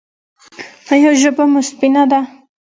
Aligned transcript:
ایا 0.91 1.11
ژبه 1.21 1.43
مو 1.51 1.61
سپینه 1.69 2.03
ده؟ 2.11 2.19